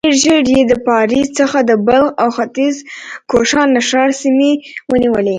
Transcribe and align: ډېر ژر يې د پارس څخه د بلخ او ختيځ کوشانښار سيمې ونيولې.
ډېر 0.05 0.15
ژر 0.23 0.43
يې 0.53 0.61
د 0.71 0.73
پارس 0.87 1.27
څخه 1.39 1.59
د 1.69 1.71
بلخ 1.87 2.07
او 2.23 2.29
ختيځ 2.37 2.75
کوشانښار 3.31 4.09
سيمې 4.21 4.51
ونيولې. 4.89 5.29